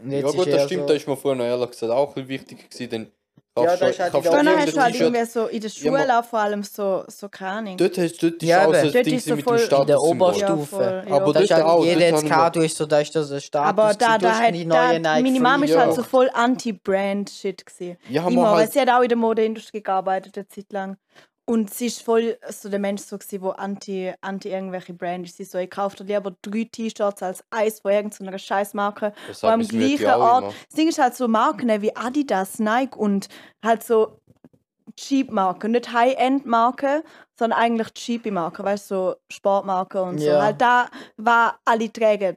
[0.00, 2.28] Und Ja gut, das stimmt, so, das ist mir früher ehrlich gesagt auch ein bisschen
[2.28, 3.12] wichtig gewesen, denn
[3.54, 5.76] Ja, du- ist halt die du irgendein hast du halt irgendwie so in der Ja,
[5.98, 8.94] Schule auch vor allem so, so keine Dort, hast, dort ist Ja, auch so Dort
[9.06, 10.00] Ding ist so mit voll- dem in der.
[10.00, 10.66] Oberstufe.
[10.66, 11.14] voll, ja.
[11.16, 13.00] Aber das ist dort halt auch, jeder dort jetzt habe ich du ist so, da
[13.00, 13.68] ist das ein Status.
[13.68, 15.80] Aber da, du da hast hat die da, neue Nike meine Mama ist Ja.
[15.80, 17.96] halt so voll Anti-Brand-Shit gewesen.
[18.08, 20.72] Ja, haben Immer, wir weil halt, sie hat auch in der Modeindustrie gearbeitet, eine Zeit
[20.72, 20.96] lang.
[21.44, 25.36] Und sie ist voll so der Mensch, so gewesen, anti, anti irgendwelche Brand ist.
[25.36, 29.12] Sie so, ich kaufe dir lieber drei T-Shirts als eins von irgendeiner scheiß Marke.
[29.26, 30.54] das wo am gleichen Ort-.
[30.68, 33.28] Das Ding ist halt so Marken wie Adidas, Nike und
[33.62, 34.20] halt so
[34.96, 35.72] Cheap-Marken.
[35.72, 37.02] Nicht High-End-Marken,
[37.36, 40.26] sondern eigentlich Cheapy-Marken, weißt du, so Sportmarken und so.
[40.26, 40.42] Ja.
[40.42, 42.36] Halt da, was alle tragen.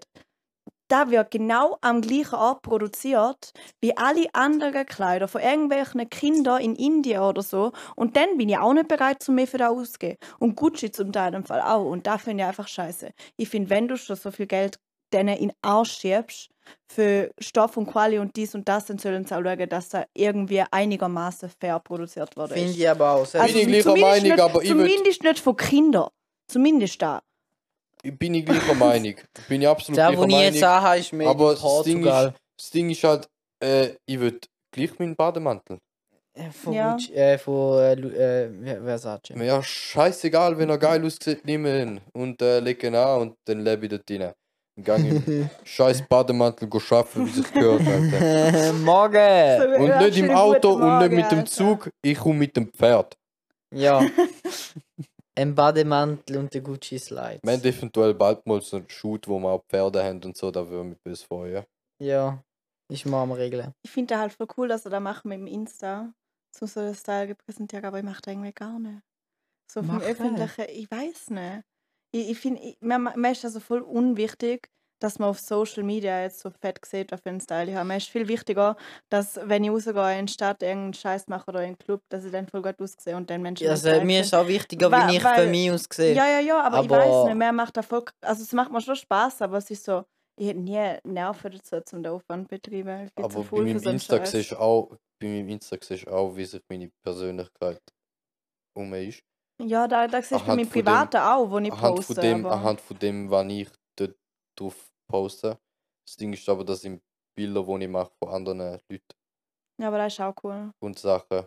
[0.88, 6.76] Da wird genau am gleichen Ort produziert wie alle anderen Kleider von irgendwelchen Kindern in
[6.76, 7.72] Indien oder so.
[7.96, 10.18] Und dann bin ich auch nicht bereit, zu mehr für das auszugeben.
[10.40, 11.86] Und Gucci zum Teil im Fall auch.
[11.86, 13.12] Und da finde ich einfach scheiße.
[13.38, 14.80] Ich finde, wenn du schon so viel Geld
[15.14, 16.50] denen in den Arsch schiebst,
[16.92, 20.06] für Stoff und Quali und dies und das, dann sollen sie auch schauen, dass da
[20.14, 22.56] irgendwie einigermaßen fair produziert wurde.
[22.56, 23.32] Finde ich aber auch.
[23.32, 26.10] Bin ich gleicher zumindest Meinung, nicht, aber ich Zumindest nicht von Kindern.
[26.48, 27.22] Zumindest da.
[28.12, 29.16] Bin ich gleicher Meinung.
[29.50, 30.78] Bin ich absolut Der, gleicher den ich jetzt Meinung.
[30.78, 33.28] anhabe, ist made Aber das Ding, ist, das Ding ist halt,
[33.64, 34.40] äh, ich würde
[34.72, 35.78] gleich meinen Bademantel.
[36.38, 36.92] Äh, Von Ja.
[36.92, 39.30] Gucci, äh, von äh, Lu- äh, Versace.
[39.36, 43.36] Mir ja scheißegal, wenn er geil aussieht, nimm ihn und äh, leg ihn an und
[43.46, 44.34] dann lebe ich dort rein.
[44.84, 48.74] Gang im scheiß Bademantel go arbeiten, wie sich gehört, Alter.
[48.84, 49.82] Morgen!
[49.82, 51.46] Und nicht im Auto und nicht mit dem Alter.
[51.52, 53.16] Zug, ich komme mit dem Pferd.
[53.74, 54.06] Ja.
[55.38, 57.42] Ein Bademantel und der Gucci Slides.
[57.44, 60.50] Wir haben eventuell bald mal so einen Shoot, wo wir auch Pferde haben und so,
[60.50, 61.66] da würde mich böse freuen.
[62.02, 62.42] Ja.
[62.92, 63.74] Ist mal am Regeln.
[63.84, 66.14] Ich finde das halt voll cool, dass er da macht mit dem Insta.
[66.56, 69.02] So so den Style präsentiert, aber ich mache das irgendwie gar nicht.
[69.70, 70.08] So vom das.
[70.08, 71.64] Öffentlichen, ich weiß nicht.
[72.14, 74.70] Ich, ich finde, ich- mir, mir ist also voll unwichtig,
[75.06, 77.88] dass man auf Social Media jetzt so fett sieht, was für einen Style ich habe.
[77.88, 78.76] Mir ist viel wichtiger,
[79.10, 82.26] dass wenn ich rausgehe in die Stadt irgendeinen Scheiß mache oder in den Club, dass
[82.26, 85.18] ich dann voll gut aussehe und dann Menschen Also, mir ist auch wichtiger, Wa- wie
[85.18, 86.14] ich weil- für mich aussehe.
[86.16, 88.04] Ja, ja, ja, aber, ich Aber- weiß nicht, mehr macht voll.
[88.22, 90.04] Also, es macht mir schon Spaß, aber es ist so,
[90.38, 93.10] ich hätte nie Nerven dazu, um den Aufwand zu betreiben.
[93.16, 94.90] Ich Aber bei meinem so Insta siehst auch,
[95.22, 97.82] bei meinem Insta siehst du auch, wie sich meine Persönlichkeit
[98.76, 99.22] um ist.
[99.62, 102.14] Ja, da, da siehst du dem- Privaten auch, wo ich Anhand poste.
[102.16, 102.56] von dem, aber...
[102.56, 104.16] anhand von dem, was ich dort
[104.60, 104.76] drauf
[105.08, 105.58] poste.
[106.08, 107.02] Das Ding ist aber, das sind
[107.38, 109.00] Bilder, die ich mache von anderen Leuten
[109.82, 110.72] Ja, aber das ist auch cool.
[110.84, 111.46] und Sachen.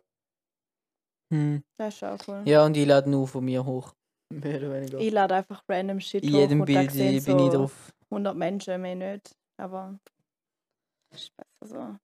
[1.32, 1.62] Hm.
[1.78, 2.42] Das ist auch cool.
[2.46, 3.92] Ja, und ich lade nur von mir hoch.
[4.32, 4.98] Mehr oder weniger.
[4.98, 7.58] Ich lade einfach random Shit In hoch jedem und da Bild ich- bin ich so
[7.58, 7.92] drauf.
[8.10, 9.34] 100 Menschen, mehr nicht.
[9.60, 9.98] Aber
[11.14, 11.96] ist besser so.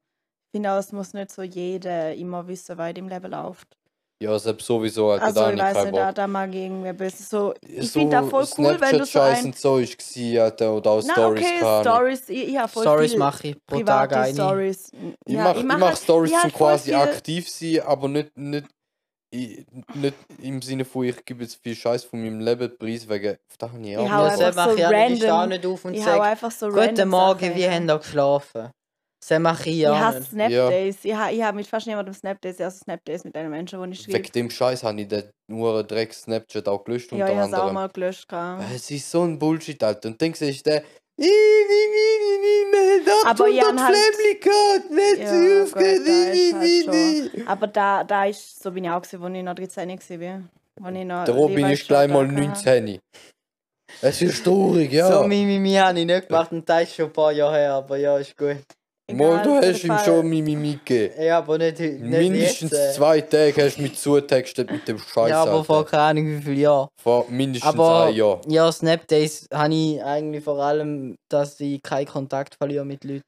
[0.53, 3.77] Ich finde auch, es muss nicht so jeder immer wissen, was in dem Leben läuft.
[4.25, 7.27] Ja, selbst sowieso, Alter, Also da ich weiß nicht, da, da ich irgendwie ein bisschen
[7.27, 7.55] so.
[7.61, 9.45] Ich So finde das voll cool, wenn du so ein...
[9.45, 11.81] und so ist gewesen, Alter, oder auch Na Stories okay.
[11.83, 14.35] Stories, ich, ich habe voll Stories mache ich pro Tag eine.
[14.35, 14.91] Stories.
[15.27, 18.67] Ich Ja, mache mach mach halt- Stories zum quasi viel- aktiv sein, aber nicht, nicht,
[19.31, 23.37] ich- nicht im Sinne von, ich gebe jetzt viel Scheiß von meinem Leben preis, wegen,
[23.59, 25.11] da habe ich Ich auch hau so einfach ich auch nicht.
[25.11, 27.41] Ich stehe auch random- nicht auf und Ich hau sage, einfach so guten random Morgen,
[27.41, 27.75] Sachen wie rein.
[27.75, 28.71] haben ihr geschlafen?
[29.41, 30.23] Mache ich Ich hasse.
[30.23, 30.97] Snapdays.
[31.03, 34.01] Ich, ha, ich habe mit fast niemandem Snapdays, also Snapdays mit einem Menschen, wo ich
[34.01, 34.19] schreibe.
[34.19, 37.49] Wegen dem Scheiß habe ich den nur Dreck Snapchat auch gelöscht Ja, unter ich habe
[37.49, 38.29] es auch mal gelöscht.
[38.29, 38.65] gehabt.
[38.75, 40.09] Es ist so ein Bullshit, Alter.
[40.09, 40.83] Und dann siehst du den,
[41.17, 44.45] «Ih, wie, wie, wie, wie, wir haben Aber 800 Jan halt- nicht
[45.21, 45.33] Ja,
[46.61, 47.49] wie, halt.
[47.49, 50.43] Aber da, da ist, so bin ich auch gewesen, als ich noch 13 war.
[50.81, 52.81] Wo ich noch Der jeweils ist gleich mal schon da hatte.
[52.81, 52.99] 19.
[54.03, 55.11] Es ist traurig, ja.
[55.23, 57.97] So Mimimi habe ich nicht gemacht und das ist schon ein paar Jahre her, aber
[57.97, 58.57] ja, ist gut.
[59.13, 61.23] Mal, du hast ihm schon Mimimi gegeben.
[61.23, 62.91] Ja, aber nicht, nicht Mindestens jetzt.
[62.91, 62.93] äh.
[62.93, 65.29] zwei Tage hast du mich zugetextet mit dem Scheiß.
[65.29, 66.89] Ja, aber vor keine Ahnung wie viel Jahren.
[67.03, 68.41] vor mindestens Aber ein Jahr.
[68.49, 73.23] ja, Snapdays habe ich eigentlich vor allem, dass ich keinen Kontakt verliere mit Leuten.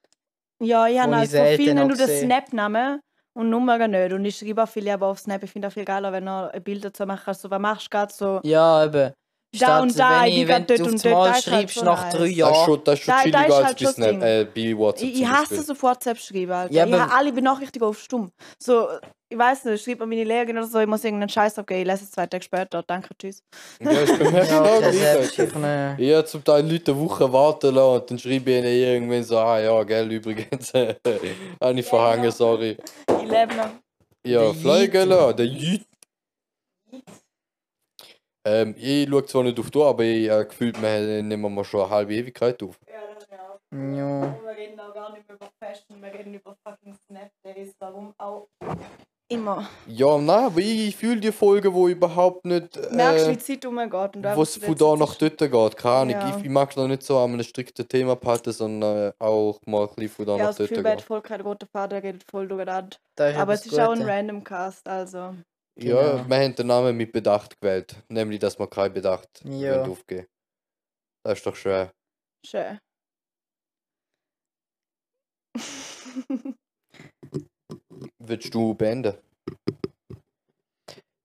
[0.62, 2.08] Ja, ich habe vielen noch nur den.
[2.08, 3.00] Snap-Namen
[3.34, 4.12] und Nummer nicht.
[4.14, 5.42] Und ich schreibe auch viele aber auf Snap.
[5.42, 7.28] Ich finde auch viel geiler, wenn er ein Bild dazu macht.
[7.28, 8.40] Also, was machst du gerade so?
[8.44, 9.12] Ja, eben.
[9.58, 11.46] Da und da, wenn, ich ich, bin wenn du und das dort, Mal das ist
[11.46, 12.64] halt schreibst schon nach drei Das ist Jahren.
[12.66, 15.08] schon, das ist schon Da- da chilliger ist als halt bei, das äh, bei WhatsApp
[15.08, 16.74] Ich, ich hasse auf WhatsApp schreiben, Alter.
[16.74, 18.30] Ja, ich habe alle Benachrichtigungen auf stumm.
[18.58, 18.88] So,
[19.28, 21.86] ich weiß nicht, schreibt mir meine Lehrerin oder so, ich muss irgendeinen Scheiß abgeben, ich
[21.86, 22.82] lese es zwei Tage später.
[22.86, 23.42] Danke, tschüss.
[23.80, 27.94] Ja, mir genau selbst ich eine- Ich habe zum Teil Leute eine Woche warten lassen
[28.02, 32.76] und dann schreibe ich ihnen irgendwann so, ah ja, gell, übrigens, habe ich verhangen, sorry.
[33.08, 33.70] Ich lebe noch.
[34.26, 34.52] Ja,
[35.08, 35.86] lassen, der Yeet.
[38.46, 41.64] Ähm, ich schaue zwar nicht auf die Uhr, aber ich äh, gefühlt, wir nehmen wir
[41.64, 42.78] schon eine halbe Ewigkeit auf.
[42.86, 43.36] Ja, das ja.
[43.76, 44.36] Ja.
[44.44, 48.46] Wir reden auch gar nicht mehr über Fashion, wir reden über fucking Snapdays, warum auch
[49.28, 49.68] immer.
[49.88, 52.76] Ja, nein, aber ich fühle die Folge, wo überhaupt nicht.
[52.92, 55.76] Merkst du, wie Äh, die Zeit umgeht und wo es von da nach dort geht.
[55.76, 56.10] Keine Ahnung.
[56.12, 56.36] Ja.
[56.38, 59.58] Ich, ich mag es noch nicht so an einem strikten Thema behalten, sondern äh, auch
[59.66, 60.92] mal ein bisschen von da Ja, nach das dort Gefühl, gehen.
[60.92, 62.96] hat voll keinen roten Faden, der geht voll durcheinander.
[63.16, 64.06] Das Aber es ist auch ein Gutes.
[64.12, 65.34] random Cast, also.
[65.78, 66.28] Ja, Genau.
[66.28, 67.96] wir haben den Namen mit Bedacht gewählt.
[68.08, 69.82] Nämlich, dass wir kein Bedacht Ja.
[69.84, 70.26] aufgeben
[71.22, 71.90] Das ist doch schön.
[72.44, 72.78] Schön.
[78.18, 79.14] Willst du beenden?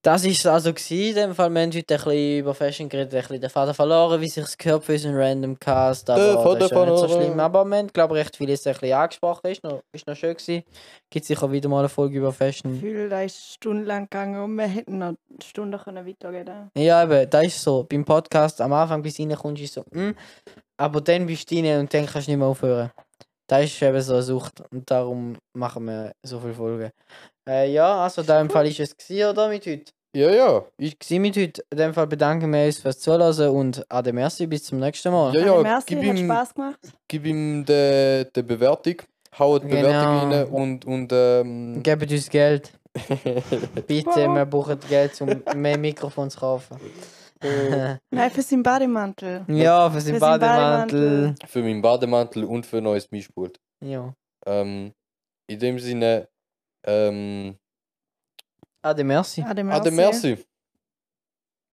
[0.03, 1.09] Das war es also gewesen.
[1.09, 1.51] in dem Fall.
[1.51, 4.43] Wir haben heute ein bisschen über Fashion geredet, ein bisschen den Faden verloren, wie sich
[4.43, 6.09] es gehört für unseren Random Cast.
[6.09, 7.39] Aber Der das ist ja nicht so schlimm.
[7.39, 9.51] Aber wir haben, glaube ich, recht vieles ein bisschen angesprochen.
[9.51, 10.63] Ist noch, ist noch schön gewesen.
[11.11, 12.79] Gibt sicher wieder mal eine Folge über Ich Fashion.
[12.79, 17.45] fühle, da ist stundenlang gegangen und wir hätten noch Stunden können weitergehen Ja, eben, das
[17.45, 17.83] ist so.
[17.83, 20.15] Beim Podcast am Anfang, bis du reinkommst, ist so, hm.
[20.77, 22.89] Aber dann bist du rein und dann kannst du nicht mehr aufhören.
[23.45, 24.63] Das ist eben so eine Sucht.
[24.71, 26.89] Und darum machen wir so viele Folgen.
[27.47, 29.49] Äh, ja, also in dem Fall ist es gewesen, oder?
[29.49, 29.91] Mit heute.
[30.15, 30.65] Ja, ja.
[30.77, 31.63] Ich, Ich mit heute.
[31.71, 35.33] In dem Fall bedanken wir uns fürs Zuhören und ade merci, bis zum nächsten Mal.
[35.35, 36.79] ja, Ja, merci, Gib hat ihm, Spaß gemacht.
[37.07, 38.95] gib ihm die, die Bewertung.
[39.39, 39.81] Hau die Genau.
[39.81, 40.85] Bewertung rein und.
[40.85, 42.73] und ähm, Gebt uns Geld.
[43.87, 46.75] Bitte, wir brauchen Geld, um mehr Mikrofon zu kaufen.
[48.11, 49.45] Nein, für seinen Bademantel.
[49.47, 51.33] ja, für seinen Bademantel.
[51.47, 53.59] für meinen Bademantel und für ein neues Mischpult.
[53.83, 54.13] Ja.
[54.45, 54.91] Ähm,
[55.47, 56.27] in dem Sinne.
[56.85, 57.55] Ähm,
[58.83, 59.41] Ade merci.
[59.41, 60.45] Ade, Ade, merci.